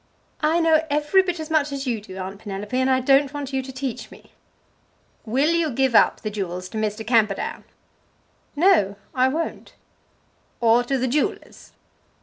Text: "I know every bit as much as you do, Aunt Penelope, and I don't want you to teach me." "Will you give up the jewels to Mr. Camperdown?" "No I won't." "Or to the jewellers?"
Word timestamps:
"I 0.41 0.59
know 0.59 0.83
every 0.89 1.21
bit 1.21 1.39
as 1.39 1.51
much 1.51 1.71
as 1.71 1.85
you 1.85 2.01
do, 2.01 2.17
Aunt 2.17 2.39
Penelope, 2.39 2.75
and 2.75 2.89
I 2.89 3.01
don't 3.01 3.31
want 3.35 3.53
you 3.53 3.61
to 3.61 3.71
teach 3.71 4.09
me." 4.09 4.31
"Will 5.25 5.51
you 5.51 5.69
give 5.69 5.93
up 5.93 6.21
the 6.21 6.31
jewels 6.31 6.67
to 6.69 6.79
Mr. 6.79 7.05
Camperdown?" 7.05 7.65
"No 8.55 8.95
I 9.13 9.27
won't." 9.27 9.75
"Or 10.59 10.83
to 10.85 10.97
the 10.97 11.07
jewellers?" 11.07 11.73